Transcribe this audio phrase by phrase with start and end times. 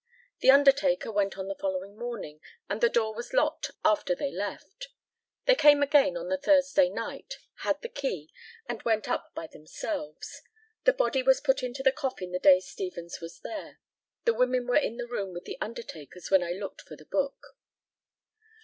[0.39, 4.87] The undertaker went on the following morning, and the door was locked after they left.
[5.45, 8.33] They came again on the Thursday night, had the key,
[8.67, 10.41] and went up by themselves.
[10.85, 13.79] The body was put into the coffin the day Stevens was there.
[14.25, 17.55] The women were in the room with the undertakers when I looked for the book.